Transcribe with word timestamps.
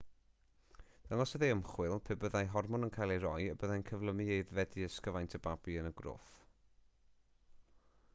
dangosodd 1.09 1.43
ei 1.47 1.51
ymchwil 1.55 1.99
pe 2.07 2.15
byddai 2.23 2.41
hormon 2.55 2.87
yn 2.87 2.93
cael 2.95 3.13
ei 3.15 3.21
roi 3.25 3.45
y 3.49 3.53
byddai'n 3.63 3.85
cyflymu 3.91 4.25
aeddfedu 4.37 4.87
ysgyfaint 4.87 5.37
y 5.39 5.41
babi 5.49 5.77
yn 5.83 5.91
y 5.91 5.93
groth 6.01 6.35